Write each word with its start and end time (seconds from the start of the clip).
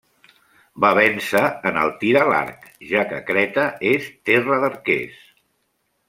Va 0.83 0.89
vèncer 0.99 1.41
en 1.71 1.75
el 1.81 1.91
tir 2.03 2.13
a 2.21 2.23
l'arc, 2.31 2.65
ja 2.91 3.03
que 3.11 3.19
Creta 3.27 3.65
és 3.91 4.07
terra 4.31 4.57
d'arquers. 4.65 5.21